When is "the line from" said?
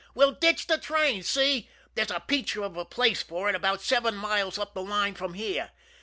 4.73-5.35